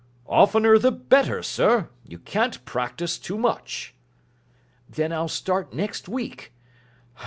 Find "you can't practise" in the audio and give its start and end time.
2.07-3.19